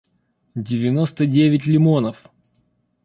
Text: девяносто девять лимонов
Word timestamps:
девяносто 0.55 1.27
девять 1.27 1.67
лимонов 1.67 2.27